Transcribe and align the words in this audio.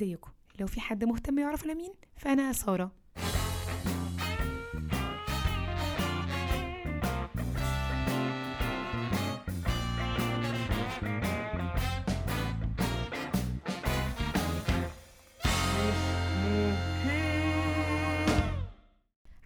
ازيكم 0.00 0.30
لو 0.60 0.66
في 0.66 0.80
حد 0.80 1.04
مهتم 1.04 1.38
يعرف 1.38 1.64
أنا 1.64 1.74
مين 1.74 1.92
فأنا 2.16 2.52
سارة. 2.52 2.92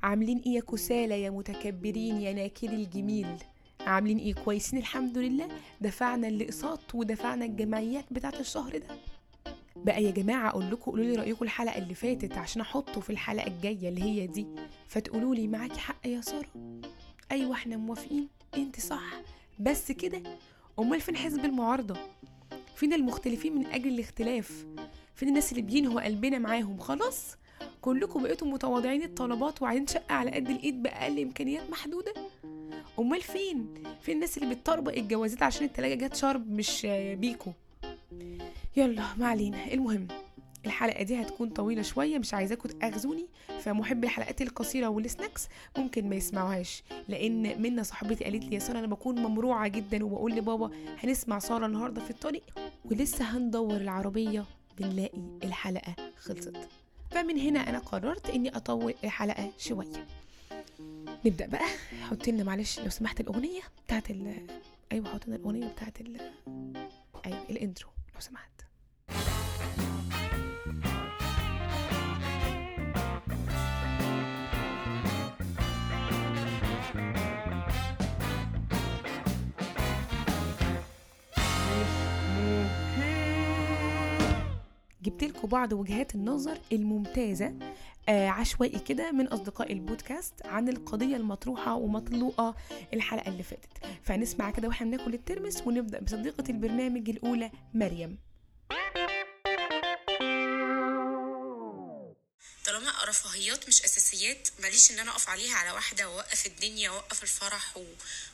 عاملين 0.03 0.39
إيه 0.47 0.53
يا 0.55 0.61
كسالى 0.61 1.23
يا 1.23 1.31
متكبرين 1.31 2.21
يا 2.21 2.33
ناكري 2.33 2.75
الجميل؟ 2.75 3.27
عاملين 3.81 4.19
إيه؟ 4.19 4.35
كويسين 4.35 4.79
الحمد 4.79 5.19
لله. 5.19 5.49
دفعنا 5.81 6.29
الأقساط 6.29 6.95
ودفعنا 6.95 7.45
الجمعيات 7.45 8.13
بتاعت 8.13 8.41
الشهر 8.41 8.79
ده. 8.79 9.14
بقى 9.77 10.05
يا 10.05 10.11
جماعة 10.11 10.49
أقول 10.49 10.71
لكم 10.71 10.91
قولوا 10.91 11.05
لي 11.05 11.15
رأيكم 11.17 11.45
الحلقة 11.45 11.79
اللي 11.79 11.95
فاتت 11.95 12.33
عشان 12.39 12.61
أحطه 12.61 13.01
في 13.01 13.11
الحلقة 13.11 13.47
الجاية 13.47 13.89
اللي 13.89 14.03
هي 14.03 14.27
دي. 14.27 14.47
فتقولوا 14.89 15.35
لي 15.35 15.49
معاكي 15.49 15.79
حق 15.79 16.07
يا 16.07 16.21
سارة. 16.21 16.49
أيوه 17.33 17.53
إحنا 17.53 17.77
موافقين. 17.77 18.29
أنت 18.57 18.81
صح. 18.81 19.03
بس 19.61 19.93
كده. 19.93 20.23
أمال 20.79 21.01
فين 21.01 21.17
حزب 21.17 21.45
المعارضة؟ 21.45 21.97
فين 22.77 22.93
المختلفين 22.93 23.59
من 23.59 23.67
أجل 23.67 23.89
الاختلاف؟ 23.89 24.67
فين 25.15 25.29
الناس 25.29 25.51
اللي 25.53 25.63
بينهوا 25.63 26.05
قلبنا 26.05 26.39
معاهم؟ 26.39 26.79
خلاص. 26.79 27.37
كلكم 27.81 28.23
بقيتوا 28.23 28.49
متواضعين 28.49 29.03
الطلبات 29.03 29.63
وعايزين 29.63 29.87
شقة 29.87 30.15
على 30.15 30.31
قد 30.31 30.51
الإيد 30.51 30.83
بأقل 30.83 31.21
إمكانيات 31.23 31.71
محدودة. 31.71 32.15
أمال 32.99 33.23
فين؟ 33.23 33.75
فين 34.01 34.15
الناس 34.15 34.39
اللي 34.39 34.55
بتطربق 34.55 34.93
الجوازات 34.93 35.43
عشان 35.43 35.67
التلاجة 35.67 36.07
جت 36.07 36.15
شرب 36.15 36.51
مش 36.51 36.87
بيكو؟ 37.19 37.53
يلا 38.77 39.05
ما 39.17 39.27
علينا. 39.27 39.73
المهم 39.73 40.09
الحلقة 40.67 41.03
دي 41.03 41.23
هتكون 41.23 41.49
طويلة 41.51 41.83
شوية 41.83 42.19
مش 42.19 42.35
عايزاكم 42.35 42.69
تأخذوني. 42.69 43.27
فمحبي 43.61 44.07
الحلقات 44.07 44.43
القصيرة 44.43 44.89
والسناكس 44.89 45.49
ممكن 45.79 46.09
ما 46.09 46.17
يسمعوهاش 46.17 46.83
لأن 47.09 47.63
منا 47.63 47.83
صاحبتي 47.83 48.25
قالت 48.25 48.45
لي 48.45 48.55
يا 48.55 48.59
سارة 48.61 48.79
أنا 48.79 48.87
بكون 48.87 49.19
ممروعة 49.23 49.69
جدا 49.69 50.05
وبقول 50.05 50.33
لبابا 50.33 50.71
هنسمع 50.99 51.39
سارة 51.39 51.67
النهاردة 51.67 52.01
في 52.01 52.11
الطريق. 52.11 52.43
ولسه 52.85 53.25
هندور 53.37 53.77
العربية 53.77 54.45
بنلاقي 54.79 55.19
الحلقة 55.45 55.95
خلصت. 56.17 56.69
فمن 57.11 57.39
هنا 57.39 57.61
أنا 57.61 57.79
قررت 57.79 58.31
إني 58.31 58.57
أطول 58.57 58.95
الحلقة 59.05 59.53
شوية. 59.59 60.07
نبدأ 61.27 61.47
بقى. 61.47 61.67
حط 62.11 62.29
لنا 62.29 62.45
معلش 62.45 62.81
لو 62.81 62.89
سمحت 62.91 63.21
الأغنية 63.21 63.61
بتاعت 63.87 64.11
ال 64.11 64.47
أيوة 64.93 65.09
حط 65.09 65.27
لنا 65.27 65.37
الأغنية 65.37 65.67
بتاعت 65.67 66.01
ال 66.01 66.21
أيوة 67.27 67.43
الإنترو 67.51 67.89
لو 68.15 68.21
سمحت. 68.21 68.51
جبت 85.03 85.25
لكم 85.25 85.49
بعض 85.49 85.73
وجهات 85.73 86.15
النظر 86.15 86.59
الممتازة 86.73 87.55
آه 88.09 88.29
عشوائي 88.29 88.79
كده 88.79 89.13
من 89.13 89.27
أصدقاء 89.27 89.73
البودكاست 89.73 90.47
عن 90.47 90.69
القضية 90.69 91.17
المطروحة 91.17 91.75
ومطلوقة 91.75 92.55
الحلقة 92.95 93.29
اللي 93.29 93.43
فاتت. 93.43 93.69
فنسمع 94.03 94.51
كده 94.51 94.69
وإحنا 94.69 94.87
بناكل 94.87 95.15
الترمس 95.15 95.67
ونبدأ 95.67 96.01
بصديقة 96.01 96.45
البرنامج 96.51 97.11
الأولى 97.11 97.51
مريم. 97.75 98.19
رفاهيات 103.15 103.69
مش 103.69 103.83
أساسيات 103.83 104.49
ماليش 104.63 104.91
إن 104.91 104.99
أنا 104.99 105.11
أقف 105.11 105.29
عليها 105.29 105.55
على 105.57 105.71
واحدة 105.71 106.09
وأوقف 106.09 106.47
الدنيا 106.47 106.91
وأوقف 106.91 107.23
الفرح 107.23 107.77
و... 107.77 107.85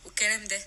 والكلام 0.04 0.44
ده. 0.44 0.58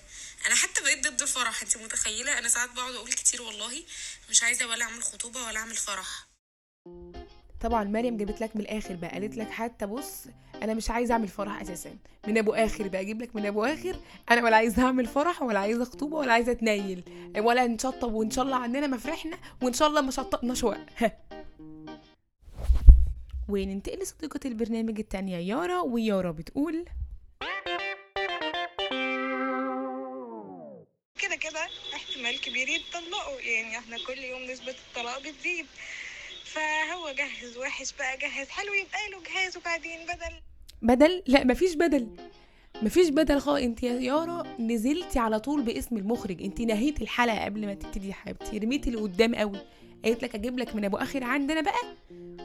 أنا 0.46 0.54
حتى 0.54 0.82
بقيت 0.82 1.06
ضد 1.08 1.22
الفرح 1.22 1.62
أنت 1.62 1.76
متخيلة؟ 1.76 2.38
أنا 2.38 2.48
ساعات 2.48 2.70
بقعد 2.70 2.94
أقول 2.94 3.12
كتير 3.12 3.42
والله 3.42 3.82
مش 4.30 4.42
عايزة 4.42 4.66
ولا 4.66 4.84
أعمل 4.84 5.02
خطوبة 5.02 5.44
ولا 5.46 5.58
أعمل 5.58 5.74
فرح. 5.76 6.26
طبعا 7.60 7.84
مريم 7.84 8.16
جابت 8.16 8.40
لك 8.40 8.56
من 8.56 8.62
الآخر 8.62 8.94
بقى 8.94 9.10
قالت 9.10 9.36
لك 9.36 9.50
حتى 9.50 9.86
بص 9.86 10.24
أنا 10.62 10.74
مش 10.74 10.90
عايزة 10.90 11.12
أعمل 11.12 11.28
فرح 11.28 11.60
أساسا. 11.60 11.96
من 12.26 12.38
أبو 12.38 12.52
آخر 12.54 12.88
بقى 12.88 13.00
أجيب 13.00 13.22
لك 13.22 13.36
من 13.36 13.46
أبو 13.46 13.64
آخر 13.64 14.00
أنا 14.30 14.44
ولا 14.44 14.56
عايزة 14.56 14.82
أعمل 14.82 15.06
فرح 15.06 15.42
ولا 15.42 15.58
عايزة 15.58 15.84
خطوبة 15.84 16.16
ولا 16.16 16.32
عايزة 16.32 16.52
أتنيل 16.52 17.04
ولا 17.38 17.66
نشطب 17.66 18.12
وإن 18.12 18.30
شاء 18.30 18.44
الله 18.44 18.56
عننا 18.56 18.86
ما 18.86 18.98
فرحنا 18.98 19.38
وإن 19.62 19.72
شاء 19.72 19.88
الله 19.88 20.00
ما 20.00 20.10
شطبناش 20.10 20.64
وقت. 20.64 20.86
وننتقل 23.54 23.98
لصديقة 23.98 24.40
البرنامج 24.44 24.98
التانية؟ 24.98 25.36
يارا 25.36 25.80
ويارا 25.80 26.30
بتقول 26.30 26.84
كده 31.22 31.36
كده 31.36 31.60
احتمال 31.94 32.40
كبير 32.40 32.68
يتطلقوا 32.68 33.40
يعني 33.40 33.78
إحنا 33.78 33.96
كل 34.06 34.18
يوم 34.18 34.42
نسبة 34.50 34.74
الطلاق 34.88 35.18
بتزيد 35.18 35.66
فهو 36.44 37.10
جهز 37.18 37.56
وحش 37.58 37.92
بقى 37.98 38.16
جهز 38.16 38.48
حلو 38.48 38.74
يبقى 38.74 39.10
له 39.12 39.22
جهاز 39.32 39.56
وبعدين 39.56 39.98
بدل. 40.06 40.40
بدل؟ 40.82 41.22
لا 41.26 41.44
مفيش 41.44 41.74
بدل. 41.74 42.08
مفيش 42.82 43.08
بدل 43.08 43.40
خالص. 43.40 43.62
انت 43.62 43.82
يا 43.82 43.92
يارا 44.00 44.42
نزلتي 44.58 45.18
على 45.18 45.40
طول 45.40 45.62
باسم 45.62 45.96
المخرج. 45.96 46.42
انت 46.42 46.60
نهيتي 46.60 47.02
الحلقة 47.02 47.44
قبل 47.44 47.66
ما 47.66 47.74
تبتدي 47.74 48.08
يا 48.08 48.12
حبيبتي. 48.14 48.58
رميتي 48.58 48.90
اللي 48.90 49.00
قدام 49.00 49.34
قوي. 49.34 49.58
قالت 50.04 50.22
لك 50.22 50.34
أجيب 50.34 50.58
لك 50.58 50.74
من 50.74 50.84
أبو 50.84 50.96
آخر 50.96 51.24
عندنا 51.24 51.60
بقى. 51.60 51.96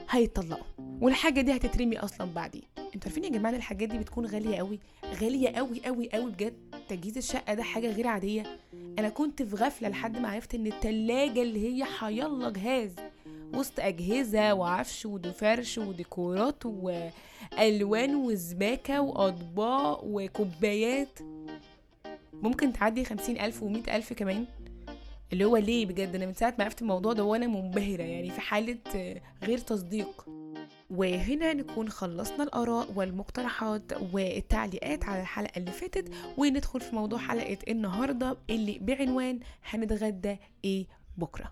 هيطلقوا. 0.09 0.63
والحاجة 1.01 1.41
دي 1.41 1.55
هتترمي 1.55 1.99
أصلا 1.99 2.33
بعدين. 2.33 2.61
أنتوا 2.77 3.01
عارفين 3.05 3.23
يا 3.23 3.29
جماعة 3.29 3.55
الحاجات 3.55 3.89
دي 3.89 3.97
بتكون 3.97 4.25
غالية 4.25 4.57
قوي 4.57 4.79
غالية 5.21 5.49
قوي 5.49 5.81
قوي 5.85 6.09
قوي 6.13 6.31
بجد. 6.31 6.53
تجهيز 6.89 7.17
الشقة 7.17 7.53
ده 7.53 7.63
حاجة 7.63 7.91
غير 7.91 8.07
عادية. 8.07 8.59
أنا 8.99 9.09
كنت 9.09 9.41
في 9.41 9.55
غفلة 9.55 9.89
لحد 9.89 10.17
ما 10.19 10.29
عرفت 10.29 10.55
إن 10.55 10.67
التلاجة 10.67 11.41
اللي 11.41 11.67
هي 11.67 11.83
حيالله 11.83 12.49
جهاز 12.49 12.95
وسط 13.53 13.79
أجهزة 13.79 14.53
وعفش 14.53 15.05
وفرش 15.05 15.77
وديكورات 15.77 16.63
وألوان 16.65 18.15
وزباكه 18.15 19.01
وأطباق 19.01 20.01
وكوبايات. 20.03 21.19
ممكن 22.33 22.73
تعدي 22.73 23.05
خمسين 23.05 23.39
ألف 23.39 23.63
ومئة 23.63 23.95
ألف 23.95 24.13
كمان. 24.13 24.45
اللي 25.33 25.45
هو 25.45 25.57
ليه 25.57 25.85
بجد؟ 25.85 26.15
أنا 26.15 26.25
من 26.25 26.33
ساعة 26.33 26.53
ما 26.59 26.63
عرفت 26.63 26.81
الموضوع 26.81 27.13
ده 27.13 27.23
وأنا 27.23 27.47
منبهرة 27.47 28.03
يعني 28.03 28.29
في 28.29 28.41
حالة 28.41 28.77
آه، 28.95 29.21
غير 29.43 29.57
تصديق. 29.57 30.25
وهنا 30.89 31.53
نكون 31.53 31.89
خلصنا 31.89 32.43
الآراء 32.43 32.91
والمقترحات 32.95 33.81
والتعليقات 34.13 35.03
على 35.05 35.21
الحلقة 35.21 35.57
اللي 35.57 35.71
فاتت 35.71 36.11
وندخل 36.37 36.81
في 36.81 36.95
موضوع 36.95 37.19
حلقة 37.19 37.57
النهاردة 37.67 38.37
اللي 38.49 38.79
بعنوان 38.81 39.39
هنتغدى 39.63 40.37
إيه 40.65 40.87
بكرة. 41.17 41.51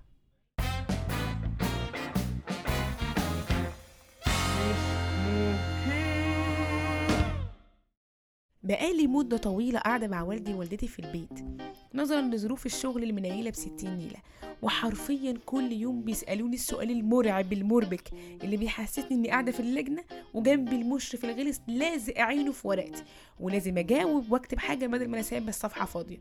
بقالي 8.63 9.07
مدة 9.07 9.37
طويلة 9.37 9.79
قاعدة 9.79 10.07
مع 10.07 10.21
والدي 10.21 10.53
ووالدتي 10.53 10.87
في 10.87 10.99
البيت. 10.99 11.66
نظرا 11.93 12.21
لظروف 12.21 12.65
الشغل 12.65 13.03
المنيلة 13.03 13.49
بستين 13.49 13.97
نيلة. 13.97 14.19
وحرفيا 14.61 15.33
كل 15.45 15.71
يوم 15.71 16.01
بيسألوني 16.01 16.55
السؤال 16.55 16.91
المرعب 16.91 17.53
المربك 17.53 18.09
اللي 18.43 18.57
بيحسسني 18.57 19.11
إني 19.11 19.29
قاعدة 19.29 19.51
في 19.51 19.59
اللجنة 19.59 20.03
وجنبي 20.33 20.75
المشرف 20.75 21.25
الغلس 21.25 21.61
لازق 21.67 22.19
عينه 22.19 22.51
في 22.51 22.67
ورقتي 22.67 23.03
ولازم 23.39 23.77
أجاوب 23.77 24.31
وأكتب 24.31 24.59
حاجة 24.59 24.87
بدل 24.87 25.07
ما 25.07 25.13
أنا 25.13 25.21
سايبة 25.21 25.49
الصفحة 25.49 25.85
فاضية. 25.85 26.17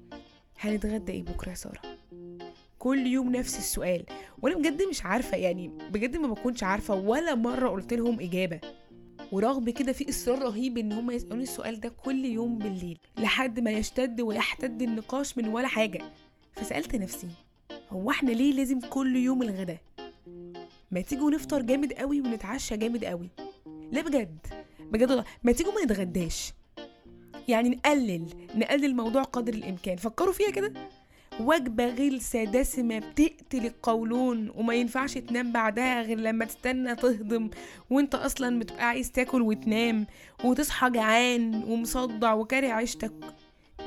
هنتغدى 0.60 1.12
إيه 1.12 1.22
بكرة 1.22 1.50
يا 1.50 1.54
سارة؟ 1.54 1.80
كل 2.78 3.06
يوم 3.06 3.36
نفس 3.36 3.58
السؤال. 3.58 4.04
وأنا 4.42 4.56
بجد 4.56 4.82
مش 4.82 5.04
عارفة 5.04 5.36
يعني 5.36 5.68
بجد 5.68 6.16
ما 6.16 6.28
بكونش 6.28 6.62
عارفة 6.62 6.94
ولا 6.94 7.34
مرة 7.34 7.68
قلت 7.68 7.92
لهم 7.94 8.20
إجابة. 8.20 8.60
ورغم 9.32 9.70
كده 9.70 9.92
في 9.92 10.08
إصرار 10.08 10.38
رهيب 10.42 10.78
إن 10.78 10.92
هم 10.92 11.10
يسألوني 11.10 11.42
السؤال 11.42 11.80
ده 11.80 11.88
كل 11.88 12.24
يوم 12.24 12.58
بالليل 12.58 12.98
لحد 13.18 13.60
ما 13.60 13.70
يشتد 13.70 14.20
ويحتد 14.20 14.82
النقاش 14.82 15.38
من 15.38 15.48
ولا 15.48 15.68
حاجة. 15.68 16.02
فسألت 16.52 16.96
نفسي 16.96 17.28
هو 17.90 18.10
إحنا 18.10 18.30
ليه 18.30 18.52
لازم 18.52 18.80
كل 18.80 19.16
يوم 19.16 19.42
الغدا 19.42 19.78
ما 20.90 21.00
تيجوا 21.00 21.30
نفطر 21.30 21.62
جامد 21.62 21.92
قوي 21.92 22.20
ونتعشى 22.20 22.76
جامد 22.76 23.04
قوي. 23.04 23.28
لا 23.92 24.00
بجد 24.00 24.38
بجد 24.80 25.10
والله 25.10 25.24
ما 25.44 25.52
تيجوا 25.52 25.72
ما 25.72 25.84
نتغداش. 25.84 26.52
يعني 27.48 27.68
نقلل 27.68 28.26
نقلل 28.54 28.84
الموضوع 28.84 29.22
قدر 29.22 29.54
الإمكان. 29.54 29.96
فكروا 29.96 30.32
فيها 30.32 30.50
كده؟ 30.50 30.72
وجبة 31.40 31.86
غلسة 31.88 32.44
دسمة 32.44 32.98
بتقتل 32.98 33.66
القولون 33.66 34.50
وما 34.54 34.74
ينفعش 34.74 35.14
تنام 35.18 35.52
بعدها 35.52 36.02
غير 36.02 36.18
لما 36.18 36.44
تستنى 36.44 36.94
تهضم 36.96 37.50
وانت 37.90 38.14
أصلا 38.14 38.58
بتبقى 38.58 38.88
عايز 38.88 39.12
تاكل 39.12 39.42
وتنام 39.42 40.06
وتصحى 40.44 40.90
جعان 40.90 41.64
ومصدع 41.64 42.32
وكاره 42.34 42.68
عيشتك. 42.68 43.12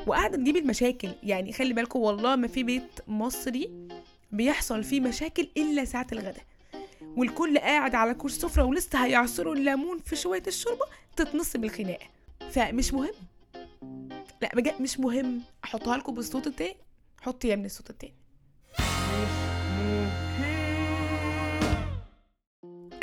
وقاعدة 0.08 0.38
تجيب 0.38 0.58
المشاكل. 0.58 1.10
يعني 1.24 1.54
خلي 1.54 1.74
بالكم 1.74 2.00
والله 2.00 2.36
ما 2.36 2.48
في 2.48 2.64
بيت 2.64 3.00
مصري 3.08 3.88
بيحصل 4.32 4.84
فيه 4.84 5.02
مشاكل 5.02 5.48
إلا 5.58 5.86
ساعة 5.86 6.08
الغداء. 6.12 6.44
والكل 7.18 7.58
قاعد 7.58 7.96
على 7.96 8.14
كرسي 8.14 8.40
سفرة 8.40 8.64
ولسه 8.64 9.06
هيعصروا 9.06 9.56
الليمون 9.56 9.98
في 10.00 10.16
شوية 10.16 10.44
الشوربة 10.48 10.86
تتنصب 11.16 11.64
الخناقة 11.64 12.06
فمش 12.52 12.94
مهم. 12.94 13.14
لا 14.42 14.50
بجد 14.56 14.82
مش 14.82 15.00
مهم. 15.00 15.42
أحطها 15.64 15.98
لكم 15.98 16.14
بالصوت 16.14 16.48
التاني. 16.48 16.76
حطي 17.22 17.48
يا 17.48 17.56
من 17.56 17.66
الصوت 17.66 17.90
التاني. 17.90 18.14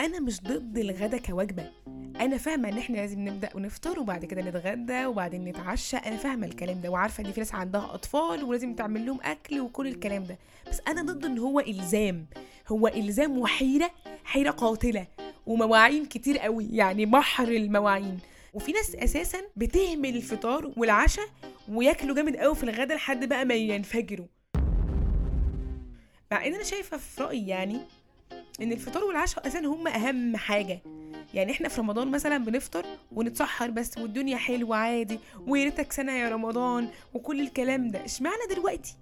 أنا 0.01 0.21
مش 0.21 0.43
ضد 0.43 0.79
الغدا 0.79 1.19
كوجبة. 1.19 1.71
أنا 2.21 2.37
فاهمة 2.39 2.69
إن 2.69 2.79
إحنا 2.79 2.97
لازم 2.97 3.29
نبدأ 3.29 3.51
ونفطر 3.55 4.01
وبعد 4.01 4.25
كده 4.25 4.43
نتغدى 4.43 5.07
وبعدين 5.07 5.45
نتعشى. 5.45 5.97
أنا 5.97 6.17
فاهمة 6.17 6.47
الكلام 6.47 6.81
ده 6.81 6.91
وعارفة 6.91 7.25
إن 7.25 7.33
في 7.33 7.41
ناس 7.41 7.55
عندها 7.55 7.95
أطفال 7.95 8.45
ولازم 8.45 8.75
تعمل 8.75 9.07
لهم 9.07 9.19
أكل 9.23 9.61
وكل 9.61 9.87
الكلام 9.87 10.25
ده. 10.25 10.39
بس 10.71 10.81
أنا 10.89 11.03
ضد 11.03 11.25
إن 11.25 11.39
هو 11.39 11.61
إلزام. 11.61 12.27
هو 12.69 12.89
إلزام 12.89 13.39
وحيرة 13.39 13.91
حيرة 14.25 14.51
قاتلة 14.51 15.07
ومواعين 15.47 16.07
كتير 16.07 16.39
قوي 16.39 16.69
يعني 16.73 17.07
بحر 17.07 17.49
المواعين. 17.49 18.19
وفي 18.55 18.73
ناس 18.73 18.95
أساسا 18.95 19.39
بتهمل 19.57 20.17
الفطار 20.17 20.73
والعشاء 20.77 21.27
وياكلوا 21.69 22.15
جامد 22.17 22.37
قوي 22.37 22.55
في 22.55 22.65
الغدا 22.65 22.95
لحد 22.95 23.29
بقى 23.29 23.45
ما 23.45 23.55
ينفجروا. 23.55 24.27
مع 26.33 26.47
إن 26.47 26.55
أنا 26.55 26.63
شايفة 26.65 26.97
في 26.97 27.23
رأيي 27.23 27.49
يعني 27.49 27.81
إن 28.63 28.73
الفطار 28.73 29.05
والعشاء 29.05 29.47
أساسا 29.47 29.67
هم 29.67 29.89
أهم 29.89 30.37
حاجة. 30.37 30.83
يعني 31.35 31.53
إحنا 31.53 31.69
في 31.69 31.81
رمضان 31.81 32.11
مثلا 32.11 32.39
بنفطر 32.39 32.87
ونتسحر 33.13 33.71
بس 33.71 33.99
والدنيا 33.99 34.37
حلوة 34.37 34.77
عادي 34.77 35.19
ويا 35.47 35.65
ريتك 35.65 35.93
سنة 35.93 36.13
يا 36.13 36.29
رمضان 36.29 36.89
وكل 37.15 37.41
الكلام 37.41 37.89
ده. 37.89 38.05
إشمعنى 38.05 38.43
دلوقتي؟ 38.51 38.95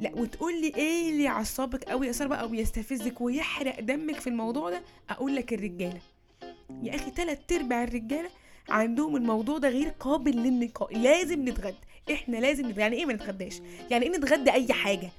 لا 0.00 0.10
وتقول 0.14 0.60
لي 0.60 0.72
إيه 0.76 1.10
اللي 1.10 1.22
يعصبك 1.22 1.84
قوي 1.84 2.06
يا 2.06 2.26
بقى 2.26 2.48
يستفزك 2.54 3.20
ويحرق 3.20 3.80
دمك 3.80 4.20
في 4.20 4.26
الموضوع 4.26 4.70
ده؟ 4.70 4.82
أقول 5.10 5.36
لك 5.36 5.52
الرجالة. 5.52 6.00
يا 6.82 6.94
أخي 6.94 7.10
تلات 7.10 7.52
أرباع 7.52 7.84
الرجالة 7.84 8.28
عندهم 8.68 9.16
الموضوع 9.16 9.58
ده 9.58 9.68
غير 9.68 9.88
قابل 9.88 10.36
للنقاء 10.36 10.98
لازم 10.98 11.48
نتغدى. 11.48 11.76
إحنا 12.12 12.36
لازم 12.36 12.66
نتغدى. 12.66 12.80
يعني 12.80 12.96
إيه 12.96 13.06
ما 13.06 13.12
نتغداش؟ 13.12 13.60
يعني 13.90 14.06
إيه 14.06 14.10
نتغدى 14.18 14.52
أي 14.52 14.72
حاجة؟ 14.72 15.10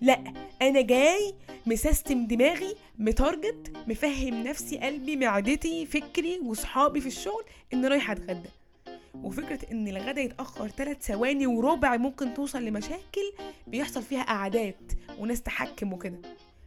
لأ 0.00 0.18
أنا 0.62 0.80
جاي 0.80 1.34
مسستم 1.66 2.26
دماغي 2.26 2.74
متارجت 2.98 3.72
مفهم 3.86 4.42
نفسي 4.42 4.78
قلبي 4.78 5.16
معدتي 5.16 5.86
فكري 5.86 6.38
وصحابي 6.38 7.00
في 7.00 7.06
الشغل 7.06 7.44
ان 7.74 7.86
رايح 7.86 8.10
أتغدى. 8.10 8.48
وفكرة 9.22 9.58
إن 9.72 9.88
الغدا 9.88 10.20
يتأخر 10.20 10.68
ثلاث 10.68 11.06
ثواني 11.06 11.46
وربع 11.46 11.96
ممكن 11.96 12.34
توصل 12.34 12.62
لمشاكل 12.64 13.32
بيحصل 13.66 14.02
فيها 14.02 14.22
قعدات 14.22 14.92
وناس 15.18 15.42
تحكم 15.42 15.92
وكده. 15.92 16.18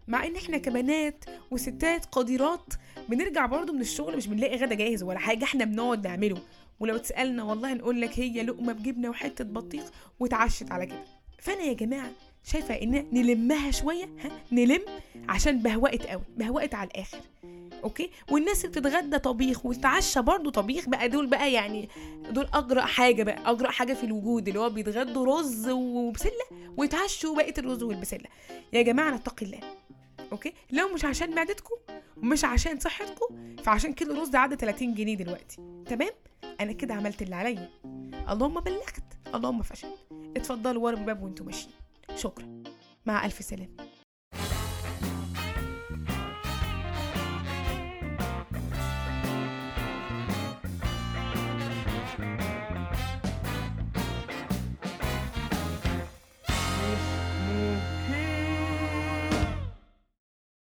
مع 0.07 0.25
إن 0.25 0.35
إحنا 0.35 0.57
كبنات 0.57 1.25
وستات 1.51 2.05
قديرات 2.05 2.73
بنرجع 3.09 3.45
برضو 3.45 3.73
من 3.73 3.81
الشغل 3.81 4.17
مش 4.17 4.27
بنلاقي 4.27 4.57
غدا 4.57 4.75
جاهز 4.75 5.03
ولا 5.03 5.19
حاجة 5.19 5.43
إحنا 5.43 5.65
بنقعد 5.65 6.07
نعمله. 6.07 6.37
ولو 6.79 6.97
تسألنا 6.97 7.43
والله 7.43 7.73
نقول 7.73 8.01
لك 8.01 8.19
هي 8.19 8.43
لقمة 8.43 8.73
بجبنة 8.73 9.09
وحتة 9.09 9.43
بطيخ 9.43 9.83
واتعشت 10.19 10.71
على 10.71 10.85
كده. 10.85 11.03
فأنا 11.39 11.61
يا 11.61 11.73
جماعة 11.73 12.11
شايفة 12.43 12.73
إن 12.73 13.05
نلمها 13.13 13.71
شوية 13.71 14.05
ها 14.05 14.31
نلم 14.51 14.81
عشان 15.29 15.59
بهوقت 15.59 16.05
قوي 16.05 16.23
بهوقت 16.37 16.75
على 16.75 16.89
الآخر. 16.89 17.19
okay؟ 17.83 18.09
والناس 18.31 18.65
اللي 18.65 18.79
بتتغدى 18.81 19.19
طبيخ 19.19 19.65
وتتعشى 19.65 20.21
برضو 20.21 20.49
طبيخ 20.49 20.89
بقى 20.89 21.09
دول 21.09 21.27
بقى 21.27 21.53
يعني 21.53 21.89
دول 22.29 22.47
أجرأ 22.53 22.81
حاجة 22.81 23.23
بقى 23.23 23.51
أجرأ 23.51 23.71
حاجة 23.71 23.93
في 23.93 24.03
الوجود 24.03 24.47
اللي 24.47 24.59
هو 24.59 24.69
بيتغدوا 24.69 25.39
رز 25.39 25.69
وبسلة 25.69 26.45
ويتعشوا 26.77 27.35
بقية 27.35 27.53
الرز 27.57 27.83
والبسلة. 27.83 28.25
يا 28.73 28.81
جماعة 28.81 29.15
نتقي 29.15 29.45
الله. 29.45 29.59
okay؟ 30.31 30.53
لو 30.71 30.93
مش 30.93 31.05
عشان 31.05 31.35
معدتكم 31.35 31.75
ومش 32.17 32.45
عشان 32.45 32.79
صحتكم 32.79 33.55
فعشان 33.63 33.93
كيلو 33.93 34.21
رز 34.21 34.35
عدى 34.35 34.55
30 34.55 34.93
جنيه 34.93 35.15
دلوقتي. 35.15 35.55
تمام؟ 35.85 36.11
أنا 36.59 36.71
كده 36.71 36.93
عملت 36.93 37.21
اللي 37.21 37.35
عليا. 37.35 37.69
اللهم 38.29 38.59
بلغت 38.59 39.03
اللهم 39.35 39.61
فشل 39.61 39.89
اتفضلوا 40.37 40.83
ورا 40.83 40.97
الباب 40.97 41.23
وانتوا 41.23 41.45
ماشيين. 41.45 41.73
شكرا. 42.15 42.63
مع 43.05 43.25
ألف 43.25 43.45
سلامة. 43.45 43.84